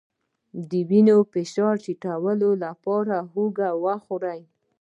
د 0.69 0.71
وینې 0.89 1.15
فشار 1.31 1.75
ټیټولو 1.83 2.47
لپاره 2.63 3.15
هوږه 3.31 3.69
وخورئ 3.83 4.41